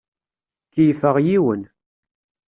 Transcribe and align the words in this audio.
Keyyfeɣ 0.73 1.15
yiwen. 1.25 1.61